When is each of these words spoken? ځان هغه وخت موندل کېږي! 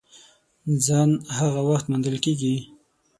ځان 0.85 1.09
هغه 1.37 1.61
وخت 1.69 1.85
موندل 1.91 2.17
کېږي! 2.25 2.55